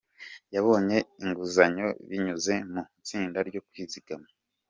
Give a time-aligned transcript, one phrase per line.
[0.55, 4.27] Yabonye inguzanyo binyuze mu itsinda ryo kwizigama.